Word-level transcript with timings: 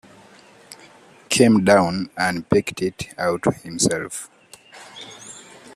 Came 1.29 1.63
down 1.63 2.09
and 2.17 2.49
picked 2.49 2.81
it 2.81 3.09
out 3.19 3.45
himself. 3.57 4.31